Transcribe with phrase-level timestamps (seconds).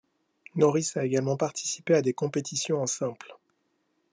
[0.55, 3.37] Norris a également participé à des compétitions en simple.